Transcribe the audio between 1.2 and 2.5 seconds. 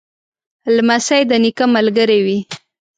د نیکه ملګری وي.